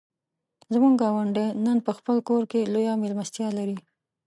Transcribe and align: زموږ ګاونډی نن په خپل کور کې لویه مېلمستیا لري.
زموږ 0.73 0.93
ګاونډی 1.01 1.47
نن 1.65 1.77
په 1.85 1.91
خپل 1.97 2.17
کور 2.29 2.43
کې 2.51 2.69
لویه 2.73 2.93
مېلمستیا 3.03 3.47
لري. 3.57 3.77